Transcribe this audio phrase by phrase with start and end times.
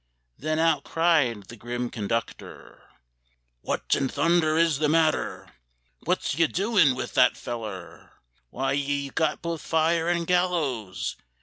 [0.35, 2.85] Then out cried the grim conductor,
[3.61, 5.49] "What in thunder is the matter?
[6.05, 8.13] What's ye doin' with that feller?
[8.49, 11.17] Why've ye got both fire and gallows?"